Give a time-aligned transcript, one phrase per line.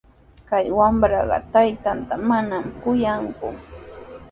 [0.49, 3.47] Kay wamraqa taytanta manami kuyanku.